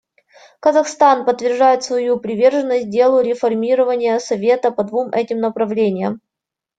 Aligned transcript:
Казахстан 0.59 1.25
подтверждает 1.25 1.83
свою 1.83 2.19
приверженность 2.19 2.89
делу 2.89 3.21
реформирования 3.21 4.17
Совета 4.19 4.71
по 4.71 4.83
двум 4.83 5.09
этим 5.09 5.39
направлениям. 5.39 6.21